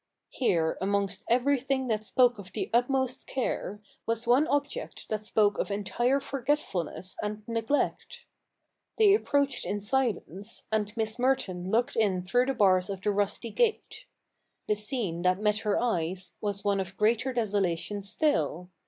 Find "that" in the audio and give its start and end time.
1.89-2.03, 5.09-5.23, 15.21-15.39